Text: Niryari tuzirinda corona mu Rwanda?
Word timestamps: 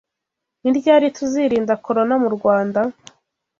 Niryari 0.61 1.07
tuzirinda 1.17 1.73
corona 1.85 2.15
mu 2.23 2.29
Rwanda? 2.37 2.79